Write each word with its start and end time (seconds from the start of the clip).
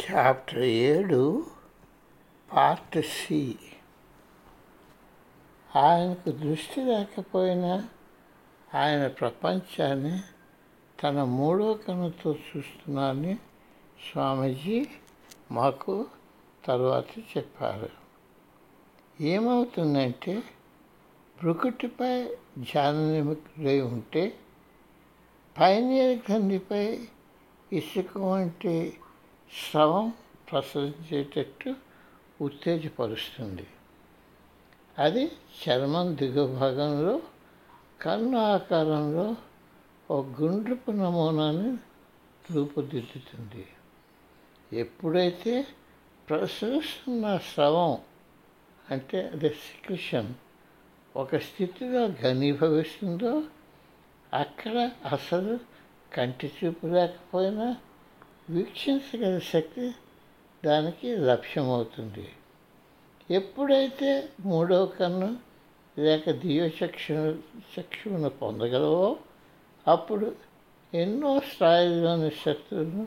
Chapter 0.00 0.58
ఏడు 0.58 1.46
part 2.54 3.06
C 3.06 3.56
ఆయనకు 5.76 6.30
దృష్టి 6.30 6.80
లేకపోయినా 6.80 7.88
ఆయన 8.74 9.06
ప్రపంచాన్ని 9.06 10.20
తన 11.02 11.22
మూడో 11.22 11.74
కన్నుతో 11.74 12.32
చూస్తున్నారని 12.32 13.34
స్వామీజీ 14.12 14.86
మాకు 15.50 16.06
తర్వాత 16.64 17.18
చెప్పారు. 17.18 17.90
ఏమవుతుందంటే 19.20 20.42
బ్రుకుటిపై 21.42 22.24
ధ్యాననిమగ్నై 22.58 23.80
ఉంటే 23.80 24.34
పైనీర 25.58 26.18
కందిపై 26.28 27.08
ఇసుక 27.72 28.18
వంటి 28.18 28.98
స్రవం 29.54 30.12
ప్రసరించేటట్టు 30.50 31.74
ఉత్తేజపరుస్తుంది. 32.40 33.66
అది 34.98 35.32
చర్మం 35.62 36.16
దిగువ 36.16 36.46
భాగంలో 36.58 37.22
కన్ను 38.02 38.38
ఆకారంలో 38.38 39.36
ఒక 40.10 40.40
గుండ్రపు 40.40 40.90
నమూనాని 40.90 41.76
రూపుదిద్దుతుంది. 42.54 43.66
ఎప్పుడైతే 44.72 45.66
ప్రసరిస్తున్న 46.28 47.36
స్రవం 47.36 47.98
అంటే 48.90 49.30
అదే 49.34 49.48
సిక్రిషన్ 49.48 50.34
ఒక 51.16 51.36
స్థితిలో 51.36 52.08
ఘనీభవిస్తుందో 52.08 53.42
అక్కడ 54.32 54.90
అసలు 55.12 55.58
కంటి 56.14 56.52
చూపు 56.64 56.86
లేకపోయినా 56.86 57.76
వీక్షించగల 58.50 59.38
శక్తి 59.38 59.92
దానికి 60.64 61.16
లభ్యమవుతుంది 61.16 62.28
ఎప్పుడైతే 63.30 64.28
మూడవ 64.40 64.86
కన్ను 64.86 65.36
లేక 65.98 66.30
దివ్యచక్షు 66.30 67.38
చక్షువును 67.80 68.28
పొందగలవో 68.28 69.16
అప్పుడు 69.88 70.36
ఎన్నో 70.94 71.40
స్థాయిలోని 71.40 72.30
శక్తులను 72.30 73.06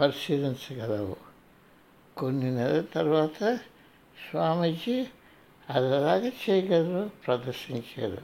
పరిశీలించగలవు. 0.00 1.16
కొన్ని 2.16 2.56
నెలల 2.56 2.80
తర్వాత 2.80 3.58
స్వామీజీ 4.30 5.06
అది 5.70 6.28
చేయగలరు 6.28 7.10
ప్రదర్శించారు. 7.26 8.22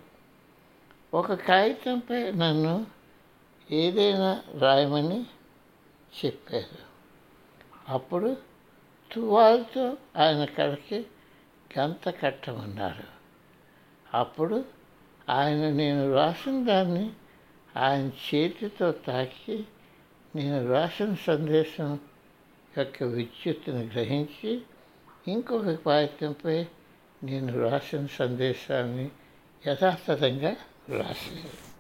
ఒక 1.15 1.33
కాగితంపై 1.33 2.33
నన్ను 2.33 2.87
ఏదైనా 3.71 4.43
రాయమని 4.59 5.27
చెప్పారు. 6.19 6.91
అప్పుడు 7.89 8.37
తువాలతో 9.13 9.97
ఆయన 10.17 10.45
కడకి 10.45 11.07
గంత 11.79 12.11
కట్టమన్నారు. 12.23 13.21
అప్పుడు 14.15 14.65
ఆయన 15.29 15.71
నేను 15.71 16.13
రాసిన 16.13 16.65
దాన్ని 16.65 17.11
ఆయన 17.77 18.07
చేతితో 18.07 18.93
తాకి 18.93 19.65
నేను 20.37 20.67
రాసిన 20.67 21.15
సందేశం 21.15 21.99
యొక్క 22.79 23.03
విద్యుత్తును 23.03 23.85
గ్రహించి 23.87 24.63
ఇంకొక 25.29 25.71
కాగితంపై 25.71 26.67
నేను 27.25 27.69
రాసిన 27.69 28.07
సందేశాన్ని 28.07 29.11
యథాతథంగా 29.69 30.57
రాశారు 30.89 31.80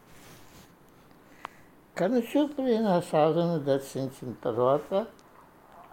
కనుచూపులైన 2.00 3.00
సాధును 3.00 3.58
దర్శించిన 3.58 4.34
తర్వాత 4.44 5.06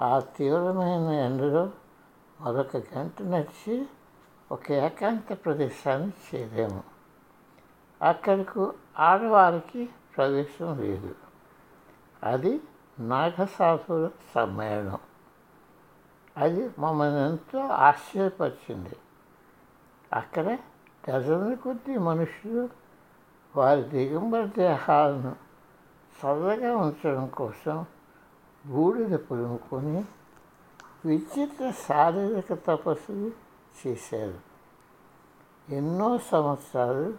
ఆ 0.01 0.19
తీవ్రమైన 0.19 1.09
ఎండలో 1.11 1.71
మరొక 2.41 2.77
గంట 2.77 3.21
నడిచి 3.21 3.85
ఒక 4.51 4.71
ఏకాంత 4.71 5.37
ప్రదేశాన్ని 5.45 6.11
చేరాము. 6.35 6.83
అక్కడకు 8.01 8.73
ఆడవారికి 8.99 9.89
ప్రవేశం 10.17 10.81
లేదు. 10.81 11.15
అది 12.23 12.61
నాగసాధువుల 12.99 14.09
సమ్మేళనం. 14.35 14.99
అది 16.37 16.69
మమ్మల్ని 16.79 17.19
ఎంతో 17.19 17.59
ఆశ్చర్యపరిచింది. 17.59 18.95
అక్కడ 20.13 20.57
డజన్ల 21.09 21.53
కొద్ది 21.53 21.97
మనుషులు 21.97 22.69
వారి 23.55 23.83
దిగంబర 23.83 24.45
దేహాలను 24.45 25.46
చల్లగా 26.19 26.77
ఉంచడం 26.77 27.27
కోసం 27.27 27.85
బూడిద 28.65 29.15
పులుముకొని 29.15 30.05
విచిత్ర 31.05 31.71
శారీరక 31.71 32.53
తపస్సులు 32.53 33.31
చేశారు. 33.77 34.39
ఎన్నో 35.69 36.17
సంవత్సరాలు 36.17 37.13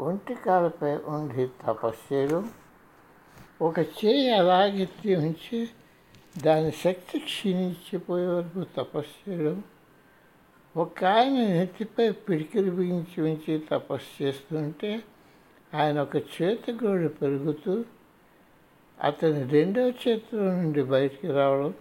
ఒంటి 0.00 0.34
కాలపై 0.34 0.96
ఉండి 0.96 1.50
తపస్సు 1.66 2.14
చేయడం 2.14 2.50
ఒక 3.62 3.78
చేయి 3.78 4.30
అలాగెత్తి 4.30 5.16
ఉంచి 5.16 5.68
దాని 6.42 6.70
శక్తి 6.70 7.18
క్షీణించిపోయే 7.18 8.26
వరకు 8.26 8.64
తపస్సు 8.76 9.30
చేయడం 9.30 9.62
ఒక 10.76 11.04
ఆయన 11.04 11.48
నెత్తిపై 11.48 12.10
పిడికిలు 12.10 12.70
బిగించి 12.70 13.22
ఉంచి 13.22 13.58
తపస్సు 13.58 14.22
చేస్తుంటే 14.22 15.02
ఆయన 15.74 16.00
ఒక 16.00 16.16
చేతిగోడు 16.16 17.08
పెరుగుతూ 17.08 17.84
అతని 19.02 19.48
రెండవ 19.48 19.82
చేతిలో 19.82 20.42
నుండి 20.42 20.82
బయటికి 20.82 21.32
రావడం 21.32 21.74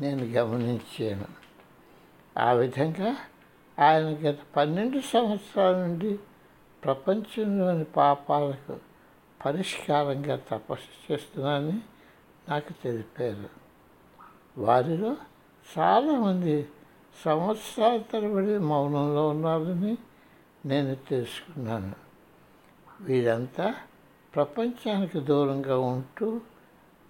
నేను 0.00 0.24
గమనించాను. 0.24 1.24
ఆ 2.38 2.52
విధంగా 2.52 3.16
ఆయన 3.84 4.30
గత 4.30 4.38
పన్నెండు 4.56 4.98
సంవత్సరాల 4.98 5.76
నుండి 5.76 6.18
ప్రపంచంలోని 6.84 7.84
పాపాలకు 7.84 8.76
పరిష్కారంగా 9.46 10.36
తపస్సు 10.36 11.12
చేస్తున్నానని 11.12 11.80
నాకు 12.48 12.72
తెలిపారు. 12.84 13.48
వారిలో 14.58 15.16
చాలామంది 15.78 16.68
సంవత్సరాల 17.24 18.00
తరబడి 18.12 18.58
మౌనంలో 18.58 19.28
ఉన్నారని 19.28 19.98
నేను 20.66 20.94
తెలుసుకున్నాను. 20.94 21.94
వీరంతా 23.00 23.74
ప్రపంచానికి 24.34 25.20
దూరంగా 25.20 25.78
ఉంటూ 25.78 26.40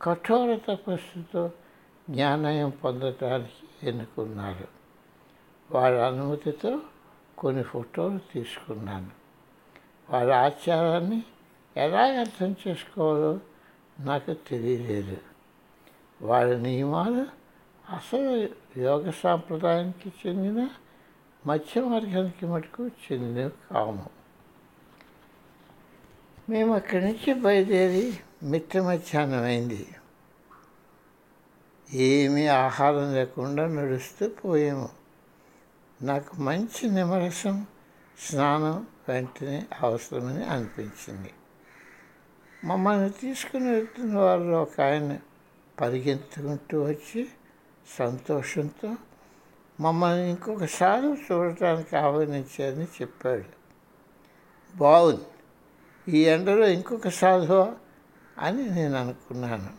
కఠోర 0.02 0.58
తపస్సుతో 0.68 1.50
జ్ఞానయం 2.10 2.70
పొందటానికి 2.70 3.88
ఎన్నుకున్నారు. 3.88 4.68
వారి 5.70 6.00
అనుమతితో 6.00 6.80
కొన్ని 7.38 7.62
ఫోటోలు 7.62 8.20
తీసుకున్నాను. 8.34 9.10
వారి 10.10 10.32
ఆచారాన్ని 10.32 11.22
ఎలా 11.76 12.02
అర్థం 12.02 12.56
చేసుకోవాలో 12.68 13.38
నాకు 14.00 14.32
తెలియలేదు. 14.32 15.16
వారి 16.22 16.62
నియమాలు 16.62 17.26
అసలు 17.94 18.48
యోగ 18.78 19.10
సాంప్రదాయానికి 19.10 20.12
చెందిన 20.26 20.68
మధ్యవర్గానికి 21.46 22.46
మటుకు 22.46 22.86
చెందినవి 22.86 23.50
కాము 23.70 24.19
మేము 26.50 26.74
అక్కడి 26.74 27.04
నుంచి 27.04 27.34
బయలుదేరి 27.34 28.18
మిట్ట 28.42 28.76
మధ్యాహ్నం 28.76 29.42
అయింది. 29.42 29.86
ఏమీ 31.92 32.46
ఆహారం 32.46 33.14
లేకుండా 33.14 33.66
నడుస్తూ 33.66 34.28
పోయాము. 34.28 34.88
నాకు 36.02 36.40
మంచి 36.40 36.90
నిమరసం 36.90 37.66
స్నానం 38.18 38.86
వెంటనే 39.08 39.66
అవసరమని 39.80 40.44
అనిపించింది. 40.44 41.30
మమ్మల్ని 42.64 43.10
తీసుకుని 43.10 43.70
వెళ్తున్న 43.70 44.18
వాళ్ళు 44.18 44.56
ఒక 44.56 44.80
ఆయన 44.80 45.18
పరిగెత్తుకుంటూ 45.80 46.82
వచ్చి 46.82 47.28
సంతోషంతో 47.98 48.94
మమ్మల్ని 49.80 50.30
ఇంకొకసారి 50.30 51.06
చూడటానికి 51.06 51.96
ఆహ్వానించారని 51.96 52.84
చెప్పాడు. 52.84 53.60
బాగుంది 54.76 55.22
ఈ 56.10 56.18
ఎండలో 56.18 56.66
ఇంకొక 56.66 57.08
సాధువా 57.08 57.74
అని 58.38 58.70
నేను 58.70 58.94
అనుకున్నాను. 58.94 59.70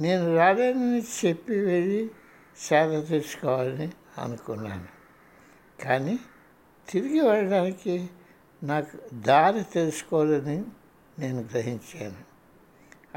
నేను 0.00 0.36
రాలేనని 0.36 1.02
చెప్పి 1.02 1.60
వెళ్ళి 1.60 2.10
సేద 2.56 3.06
తెచ్చుకోవాలని 3.08 3.92
అనుకున్నాను. 4.18 4.88
కానీ 5.82 6.18
తిరిగి 6.88 7.20
వెళ్ళడానికి 7.20 8.10
నాకు 8.62 8.98
దారి 9.14 9.64
తెలుసుకోవాలని 9.74 10.64
నేను 11.18 11.40
గ్రహించాను. 11.40 12.32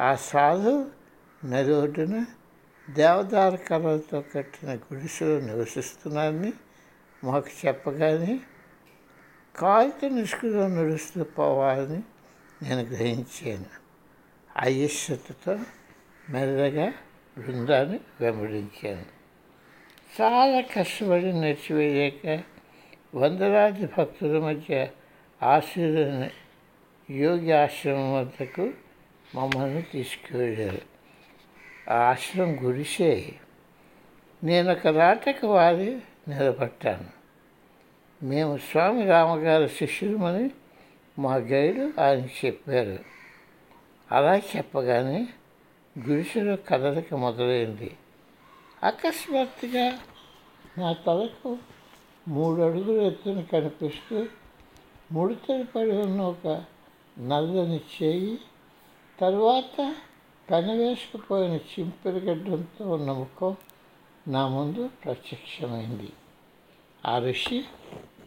ఆ 0.02 0.16
సాధు 0.16 0.86
ఒడ్డున 1.72 2.26
దేవదార 2.90 3.56
కళలతో 3.56 4.24
కట్టిన 4.36 4.76
గుడిసెలో 4.76 5.40
నివసిస్తున్నారని 5.40 6.54
మాకు 7.24 7.68
చెప్పగానే 7.68 8.40
కాలుతో 9.58 10.10
నిష్కులో 10.10 10.68
నడుస్తూ 10.68 11.24
పోవాలని 11.24 12.04
నేను 12.64 12.82
గ్రహించాను. 12.82 13.66
అయిష్టతతో 14.58 15.60
మెల్లగా 16.30 16.94
బృందాన్ని 17.38 18.00
వెంబడించాను. 18.22 19.06
చాలా 20.22 20.62
కష్టపడి 20.62 21.42
నడిచివేయక 21.42 22.44
వందలాది 23.16 23.90
భక్తుల 23.98 24.40
మధ్య 24.40 24.88
ఆశీర్వన 25.44 26.30
యోగి 27.10 27.52
ఆశ్రమం 27.52 28.14
వద్దకు 28.14 28.72
మమ్మల్ని 29.36 29.82
తీసుకువెళ్ళారు. 29.82 30.82
ఆ 31.92 31.94
ఆశ్రమం 31.94 32.68
గుడిసే. 32.68 33.36
నేను 34.44 34.72
ఒక 34.72 34.88
నాటక 34.88 35.46
వారి 35.46 36.00
నిలబట్టాను 36.28 37.25
మేము 38.26 38.58
స్వామి 38.58 39.06
రామగారి 39.06 39.70
శిష్యులమని 39.70 40.50
మా 41.20 41.36
గైడు 41.36 42.02
ఆయన 42.02 42.46
చెప్పారు. 42.46 43.00
అలా 44.12 44.38
చెప్పగానే 44.38 45.28
గుడిసెలో 46.00 46.58
కదలిక 46.68 47.14
మొదలైంది. 47.14 47.98
అకస్మాత్తుగా 48.84 50.00
నా 50.78 50.94
తలకు 50.94 51.58
మూడు 52.28 52.62
అడుగులు 52.62 53.02
ఎత్తున 53.02 53.42
కనిపిస్తూ 53.42 54.26
ముడతలు 55.12 55.64
పడి 55.64 55.92
ఉన్న 55.92 56.22
ఒక 56.22 56.48
నల్లని 57.20 57.80
చేయి 58.02 58.38
తర్వాత 59.20 59.96
పెనవేసుకుపోయిన 60.52 61.54
చింపిరి 61.54 62.20
గడ్డంతో 62.20 62.90
ఉన్న 62.90 63.12
ముఖం 63.12 63.56
నా 64.28 64.48
ముందు 64.48 64.90
ప్రత్యక్షమైంది. 65.06 66.10
ఆ 67.06 67.20
ఋషి 67.20 67.64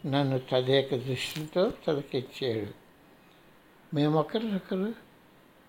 నన్ను 0.05 0.41
తదేక 0.51 0.95
దృష్టితో 0.95 1.73
తలకెచ్చాడు. 1.87 2.73
మేమొకరినొకరు 3.95 4.93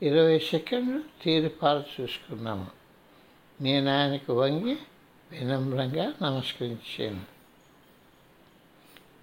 ఇరవై 0.02 0.38
సెకండ్లు 0.38 1.02
తీరిపార 1.22 1.82
చూసుకున్నాము. 2.00 2.66
నేను 3.60 3.90
ఆయనకు 3.90 4.32
వంగి 4.32 4.78
వినమ్రంగా 5.32 6.14
నమస్కరించాను. 6.22 7.20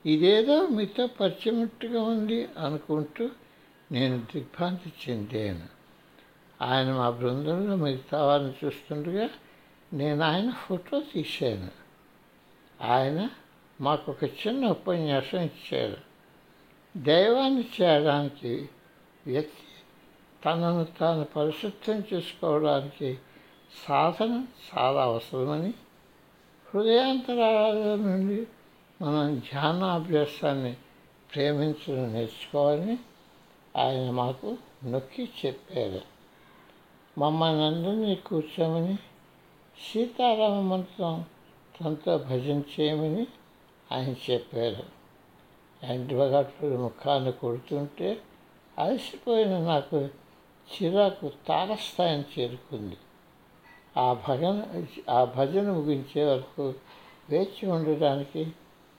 ఇదేదో 0.06 0.68
మీతో 0.68 1.08
పరిచయమట్టుగా 1.08 2.02
ఉంది 2.02 2.48
అనుకుంటూ 2.58 3.30
నేను 3.92 4.18
దిగ్భ్రాంతి 4.18 4.94
చెందాను. 5.10 5.68
ఆయన 6.62 6.94
మా 6.94 7.10
బృందంలో 7.10 7.76
మిగతా 7.76 8.26
వారిని 8.26 8.54
చూస్తుండగా 8.66 9.30
నేను 9.94 10.24
ఆయన 10.24 10.52
ఫోటో 10.52 11.02
తీశాను. 11.14 11.72
ఆయన 12.82 13.30
మాకు 13.82 14.12
ఒక 14.12 14.24
చిన్న 14.24 14.68
ఉపన్యాసం 14.68 15.40
ఇచ్చారు. 15.40 15.98
దైవాన్ని 16.98 17.66
చేయడానికి 17.82 18.70
వ్యక్తి 19.28 19.64
తనను 20.46 20.84
తాను 20.84 21.26
పరిశుద్ధం 21.26 22.04
చేసుకోవడానికి 22.14 23.18
సాధన 23.88 24.46
చాలా 24.70 25.04
అవసరమని 25.04 25.74
హృదయాంతరాల 26.74 27.96
నుండి 27.96 28.48
మనం 29.02 29.40
ధ్యానాభ్యాసాన్ని 29.40 30.78
ప్రేమించడం 31.36 32.14
నేర్చుకోవాలని 32.14 32.98
ఆయన 33.78 34.12
మాకు 34.12 34.58
నొక్కి 34.86 35.30
చెప్పారు. 35.46 36.02
మమ్మల్ని 37.20 37.66
అందరినీ 37.66 38.16
కూర్చోమని 38.16 38.98
సీతారామ 39.92 40.62
మంత్రం 40.62 41.26
తనతో 41.82 42.18
భజన 42.18 42.62
చేయమని 42.80 43.28
ఆయన 43.92 44.32
చెప్పారు 44.32 44.84
ఎండ్రగట్టుడు 45.84 46.76
ముఖాన్ని 46.76 47.32
కొడుతుంటే 47.32 48.22
అలసిపోయిన 48.78 49.60
నాకు 49.60 50.10
చిరాకు 50.74 51.32
తారస్థాయిని 51.48 52.26
చేరుకుంది. 52.40 52.98
ఆ 53.98 54.14
భజన 54.14 54.84
ఆ 55.10 55.24
భజన 55.24 55.72
ముగించే 55.72 56.34
వరకు 56.34 56.74
వేచి 57.30 57.68
ఉండడానికి 57.68 58.52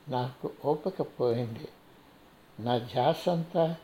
నాకు 0.08 0.50
ఓపిక 0.64 1.02
పోయింది. 1.02 1.68
నా 2.60 2.78
ధ్యాస 2.78 3.28
అంతా 3.28 3.76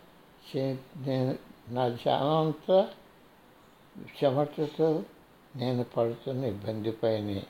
నేను 0.97 1.39
నా 1.69 1.89
జానంతా 1.89 2.89
చెమటతో 3.99 5.03
నేను 5.57 5.85
పడుతున్న 5.85 6.45
ఇబ్బంది 6.45 6.93
పైన. 6.93 7.41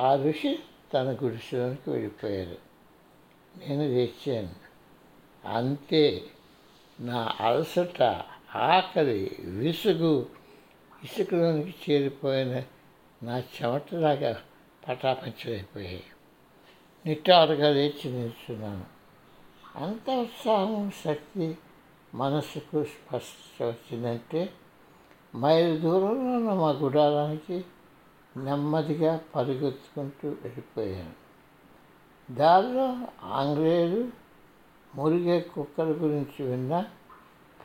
ఆ 0.00 0.14
ఋషి 0.16 0.58
తన 0.94 1.16
గుడిసెలోనికి 1.24 1.90
వెళ్ళిపోయారు. 1.90 2.56
నేను 3.58 3.88
తెచ్చాను 3.88 4.68
అంతే 5.48 6.22
నా 7.00 7.32
అలసట 7.40 8.02
ఆకలి 8.54 9.36
విసుగు 9.40 10.26
ఇసుకలోనికి 11.04 11.92
చేరిపోయిన 11.92 12.62
నా 13.22 13.38
చెమటలాగా 13.38 14.42
పటాపంచలైపోయాయి. 14.88 16.04
నిట్టారుగా 17.06 17.70
లేచి 17.70 18.10
నిల్చున్నాను. 18.10 18.84
అంత 19.76 20.10
ఉత్సాహం 20.10 20.92
శక్తి 21.04 21.58
మనసుకు 22.14 22.84
స్పష్టత 22.84 23.62
వచ్చిందంటే 23.62 24.52
మైలు 25.36 25.78
దూరంలో 25.78 26.36
ఉన్న 26.36 26.52
మా 26.52 26.70
గుడారానికి 26.70 27.64
నెమ్మదిగా 28.36 29.20
పరిగెత్తుకుంటూ 29.36 30.28
వెళ్ళిపోయాను. 30.28 31.28
దారిలో 32.30 32.98
ఆంగ్లేయులు 33.22 34.08
మురిగే 34.94 35.40
కుక్కల 35.40 35.84
గురించి 35.84 36.46
విన్నా 36.46 36.86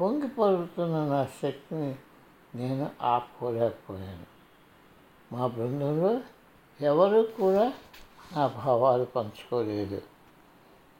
పొంగి 0.01 0.27
పరుగుతున్న 0.27 1.05
నా 1.05 1.27
శక్తిని 1.41 1.95
నేను 2.55 2.89
ఆపుకోలేకపోయాను. 3.01 4.25
మా 5.35 5.47
బృందంలో 5.47 6.21
ఎవరు 6.81 7.21
కూడా 7.21 7.73
నా 8.35 8.47
భావాలు 8.47 9.05
పంచుకోలేదు. 9.05 10.01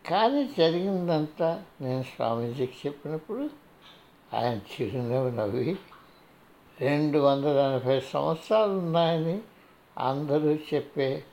కానీ 0.10 0.54
జరిగిందంతా 0.58 1.64
నేను 1.82 2.04
స్వామీజీకి 2.04 2.76
చెప్పినప్పుడు 2.88 3.50
ఆయన 4.34 4.58
చిరునవ్వు 4.58 5.30
నవ్వి 5.30 5.78
రెండు 6.82 7.18
వందల 7.18 7.58
ఎనభై 7.58 8.00
సంవత్సరాలు 8.00 8.72
ఉన్నాయని 8.72 9.42
అందరూ 9.98 10.58
చెప్పే 10.74 11.24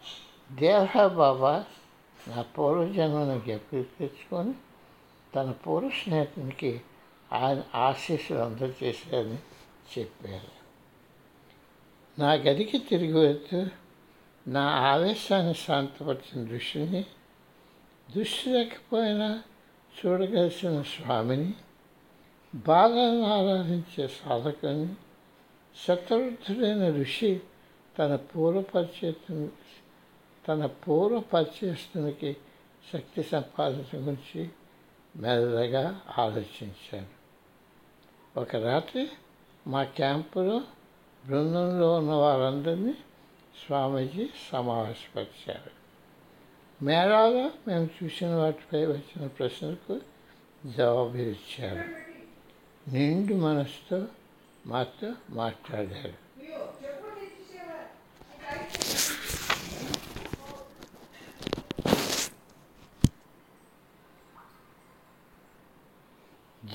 దేహ 0.52 1.06
బాబా 1.06 1.64
నా 2.28 2.42
పూర్వజన్మను 2.42 3.40
జ్ఞప్తి 3.46 3.82
తెచ్చుకొని 3.82 4.54
తన 5.34 5.50
పూర్వ 5.50 5.90
స్నేహితునికి 5.90 6.80
ఆయన 7.32 7.62
ఆశీస్సులు 7.74 8.38
అందజేశారని 8.38 9.38
చెప్పారు. 9.98 10.52
నా 12.18 12.32
గదికి 12.32 12.78
తిరిగి 12.78 13.12
వెళ్తూ 13.12 13.66
నా 14.48 14.68
ఆవేశాన్ని 14.68 15.54
శాంతపరిచిన 15.54 16.44
దృష్టిని 16.44 17.04
దృష్టి 18.16 18.50
లేకపోయినా 18.50 19.42
చూడగలిసిన 20.04 20.82
స్వామిని 20.82 21.54
బాధను 22.54 23.22
ఆరాధించే 23.22 24.08
సాధకుని 24.08 24.94
శతవృద్ధుడైన 25.86 26.96
ఋషి 27.00 27.40
తన 28.00 28.16
పూర్వ 28.16 28.60
పరిచయతను 28.60 29.48
తన 30.48 30.66
పూర్వ 30.66 31.20
పరిచయస్తునికి 31.20 32.36
శక్తి 32.92 33.22
సంపాదించడం 33.22 34.06
గురించి 34.06 34.50
మెల్లగా 35.16 36.00
ఆలోచించాను. 36.18 37.20
ఒక 38.40 38.56
రాత్రి 38.56 39.08
మా 39.66 39.84
క్యాంపులో 39.84 40.60
బృందంలో 41.26 41.94
ఉన్న 41.94 42.12
వారందరినీ 42.12 42.94
స్వామీజీ 43.66 44.28
సమావేశపరిచారు. 44.52 45.70
మేళాలో 46.84 47.50
మేము 47.68 47.88
చూసిన 48.02 48.34
వాటిపై 48.34 48.86
వచ్చిన 48.86 49.26
ప్రశ్నలకు 49.26 50.00
జవాబులు 50.66 51.22
ఇచ్చారు. 51.22 51.88
నిండు 52.90 53.34
మనసుతో 53.34 54.06
మాతో 54.66 55.12
మాట్లాడారు. 55.30 56.29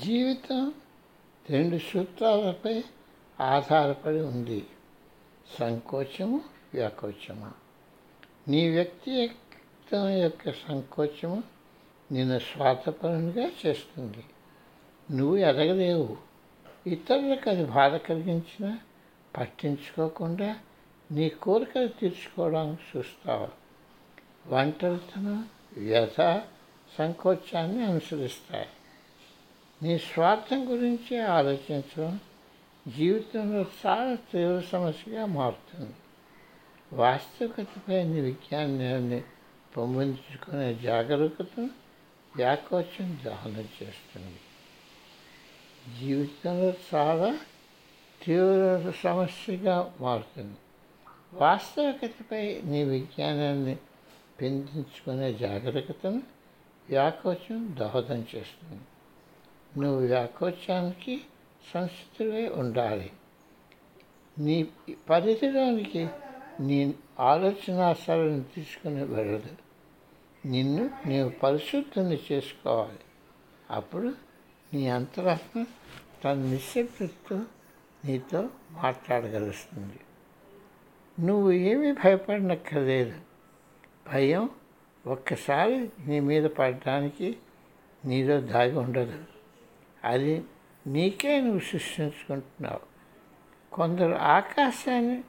జీవితం 0.04 0.74
రెండు 1.50 1.78
సూత్రాలపై 1.78 2.84
ఆధారపడి 3.40 4.20
ఉంది. 4.20 4.66
సంకోచము 5.58 6.40
వ్యాకోచము 6.74 7.50
నీ 8.48 8.70
వ్యక్తిత్వం 8.70 10.08
యొక్క 10.08 10.52
సంకోచము 10.52 11.42
నిన్ను 12.12 12.38
స్వార్థపరునిగా 12.38 13.50
చేస్తుంది. 13.66 14.24
నువ్వు 15.10 15.36
ఎదగలేవు. 15.36 16.16
ఇతరులకు 16.86 17.50
అది 17.50 17.64
బాధ 17.64 17.96
కలిగించినా 17.96 18.78
పట్టించుకోకుండా 19.36 20.56
నీ 21.12 21.28
కోరికలు 21.28 21.88
తీర్చుకోవడానికి 21.88 22.98
చూస్తావు. 22.98 23.48
వంటలతను 24.54 25.44
వ్యధ 25.76 26.40
సంకోచాన్ని 26.98 27.84
అనుసరిస్తాయి. 27.84 28.66
నీ 29.82 29.98
స్వార్థం 29.98 30.72
గురించి 30.72 31.20
ఆలోచించడం 31.20 32.20
జీవితంలో 32.96 33.66
చాలా 33.86 34.14
తీవ్ర 34.14 34.62
సమస్యగా 34.72 35.26
మారుతుంది. 35.26 35.92
వాస్తవికతపై 36.92 38.02
నీ 38.02 38.20
విజ్ఞానాన్ని 38.20 39.22
పొందించుకునే 39.76 40.74
జాగరూకతను 40.74 41.70
వ్యాకోచం 42.36 43.20
దహనం 43.24 43.68
చేస్తుంది. 43.82 44.40
జీవితంలో 46.00 46.74
చాలా 46.94 47.38
తీవ్ర 48.22 48.92
సమస్యగా 49.02 49.94
మారుతుంది. 50.00 50.56
వాస్తవికతపై 51.32 52.62
నీ 52.64 52.84
విజ్ఞానాన్ని 52.84 53.76
పెంచుకునే 54.40 55.34
జాగ్రత్తను 55.34 56.22
వ్యాకోచం 56.88 57.76
దోహదం 57.78 58.26
చేస్తుంది. 58.34 58.82
నువ్వు 59.78 60.06
వ్యాకోచానికి 60.06 61.20
సంసిద్ధులై 61.74 62.48
ఉండాలి. 62.48 63.12
నీ 64.38 64.68
పరిధిలోనికి 65.10 66.08
నీ 66.60 66.94
ఆలోచనాశాలను 67.20 68.44
తీసుకుని 68.54 69.04
వెళ్ళదు. 69.04 69.50
నిన్ను 70.46 70.90
నీవు 71.06 71.28
పరిశుద్ధిని 71.28 72.18
చేసుకోవాలి. 72.32 72.98
అప్పుడు 73.70 74.14
నీ 74.74 74.88
అంతరాత్మ 74.88 75.64
తన 76.24 76.32
నిశ్శబ్దతో 76.32 77.42
నీతో 78.04 78.48
మాట్లాడగలుస్తుంది. 78.70 80.00
నువ్వు 81.26 81.52
ఏమీ 81.52 81.92
భయపడనక్కర్లేదు. 81.92 83.14
భయం 84.12 84.50
ఒక్కసారి 85.06 85.90
నీ 86.06 86.20
మీద 86.20 86.44
పడడానికి 86.44 87.36
నీలో 88.04 88.40
దాగి 88.40 88.78
ఉండదు. 88.78 89.35
అది 90.06 90.44
నీకే 90.86 91.40
నువ్వు 91.40 91.58
సృష్టించుకుంటున్నావు. 91.58 92.80
కొందరు 93.74 94.14
ఆకాశాన్ని 94.14 95.24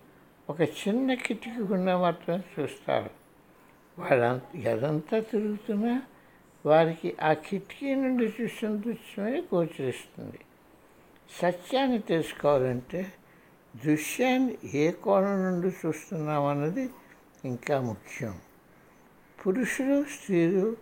ఒక 0.50 0.62
చిన్న 0.62 1.14
కిటికీ 1.14 1.62
గుండా 1.62 1.98
మాత్రం 1.98 2.44
చూస్తారు. 2.60 3.10
వాళ్ళంత 4.00 4.56
ఎదంతా 4.56 5.20
తిరుగుతున్నా 5.20 6.02
వారికి 6.66 7.16
ఆ 7.22 7.34
కిటికీ 7.34 7.96
నుండి 7.96 8.34
చూసిన 8.42 8.76
దృశ్యమే 8.76 9.42
గోచరిస్తుంది. 9.56 10.40
సత్యాన్ని 11.42 12.00
తెలుసుకోవాలంటే 12.00 13.14
దృశ్యాన్ని 13.86 14.58
ఏ 14.74 14.92
కోణం 14.92 15.44
నుండి 15.44 15.68
చూస్తున్నామన్నది 15.68 16.90
ఇంకా 17.46 17.82
ముఖ్యం. 17.82 18.40
పురుషులు 19.48 20.04
స్త్రీలు 20.04 20.78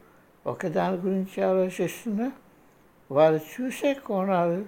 ఒకదాని 0.48 0.98
గురించి 0.98 1.44
ఆలోచిస్తున్నా 1.44 2.32
వారు 3.12 3.36
చూసే 3.36 3.94
కోణాలు 3.94 4.66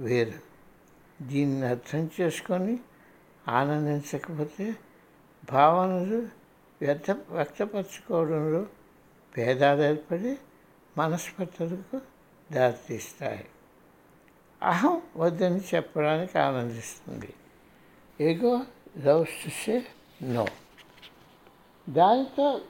వేరు. 0.00 0.38
దీన్ని 1.22 1.66
అర్థం 1.66 2.10
చేసుకొని 2.20 2.78
ఆనందించకపోతే 3.48 4.76
భావనలు 5.52 6.28
వ్యర్థ 6.82 7.10
వ్యక్తపరచుకోవడంలో 7.10 8.66
భేదాలు 9.36 9.82
ఏర్పడి 9.82 10.38
మనస్పర్ధలకు 10.96 12.00
దారితీస్తాయి. 12.52 13.46
అహం 14.62 15.02
వద్దని 15.16 15.60
చెప్పడానికి 15.74 16.38
ఆనందిస్తుంది. 16.38 17.34
Ego 18.20 18.66
loves 18.98 19.44
to 19.44 19.50
say 19.50 19.86
no 20.22 20.46
దానితో 21.88 22.60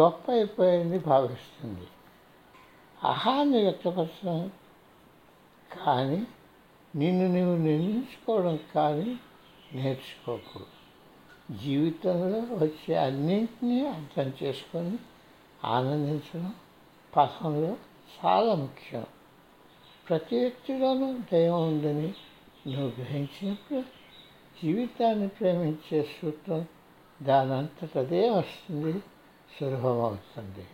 గొప్ప 0.00 0.30
అయిపోయింది 0.30 0.98
భావిస్తుంది. 0.98 1.86
అహాన్ని 3.04 3.62
వ్యక్తపరచడం 3.62 4.52
కానీ 5.84 6.26
నిన్ను 6.96 7.26
నువ్వు 7.26 7.56
నిర్ణయించుకోవడం 7.56 8.58
కానీ 8.74 9.18
నేర్చుకోకు. 9.72 10.60
జీవితంలో 11.54 12.38
వచ్చే 12.38 12.96
అన్నింటినీ 12.96 13.86
అర్థం 13.86 14.32
చేసుకొని 14.42 14.98
ఆనందించడం 15.64 16.54
పథంలో 17.16 17.76
చాలా 18.24 18.54
ముఖ్యం. 18.54 19.06
ప్రతి 20.08 20.38
వ్యక్తిలోనూ 20.38 21.18
దైవం 21.32 21.68
ఉందని 21.68 22.14
నువ్వు 22.66 22.88
గ్రహించినప్పుడు 22.88 23.80
జీవితాన్ని 24.62 25.28
ప్రేమించే 25.28 26.02
సూత్రం 26.02 26.66
దానంతటదే 27.22 28.30
వస్తుంది 28.30 29.02
సులభమవుతుంది. 29.60 30.66